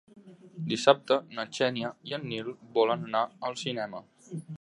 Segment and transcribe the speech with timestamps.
[0.69, 4.03] Dissabte na Xènia i en Nil volen anar al cinema.